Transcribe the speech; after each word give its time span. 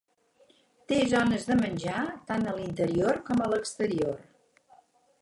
Té 0.91 0.97
zones 1.11 1.45
de 1.51 1.59
menjar, 1.59 2.07
tant 2.31 2.49
a 2.53 2.57
l"interior 2.57 3.23
com 3.31 3.45
a 3.45 3.49
l"exterior. 3.53 4.21